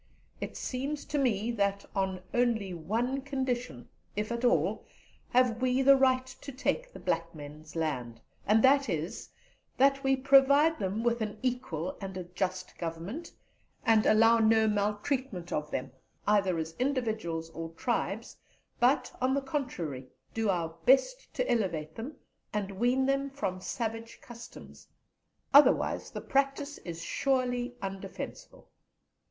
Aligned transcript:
It 0.39 0.57
seems 0.57 1.05
to 1.05 1.19
me, 1.19 1.51
that 1.51 1.85
on 1.95 2.23
only 2.33 2.73
one 2.73 3.21
condition, 3.21 3.87
if 4.15 4.31
at 4.31 4.43
all, 4.43 4.83
have 5.29 5.61
we 5.61 5.83
the 5.83 5.95
right 5.95 6.25
to 6.25 6.51
take 6.51 6.91
the 6.91 6.99
black 6.99 7.35
men's 7.35 7.75
land; 7.75 8.19
and 8.47 8.63
that 8.63 8.89
is, 8.89 9.29
that 9.77 10.03
we 10.03 10.15
provide 10.17 10.79
them 10.79 11.03
with 11.03 11.21
an 11.21 11.37
equal 11.43 11.99
and 12.01 12.17
a 12.17 12.23
just 12.23 12.75
Government, 12.79 13.31
and 13.85 14.07
allow 14.07 14.39
no 14.39 14.67
maltreatment 14.67 15.53
of 15.53 15.69
them, 15.69 15.91
either 16.25 16.57
as 16.57 16.73
individuals 16.79 17.51
or 17.51 17.69
tribes, 17.73 18.37
but, 18.79 19.15
on 19.21 19.35
the 19.35 19.41
contrary, 19.43 20.07
do 20.33 20.49
our 20.49 20.69
best 20.83 21.31
to 21.35 21.47
elevate 21.47 21.93
them, 21.93 22.15
and 22.51 22.71
wean 22.71 23.05
them 23.05 23.29
from 23.29 23.61
savage 23.61 24.19
customs. 24.19 24.87
Otherwise, 25.53 26.09
the 26.09 26.21
practice 26.21 26.79
is 26.79 27.03
surely 27.03 27.75
undefensible. 27.83 28.65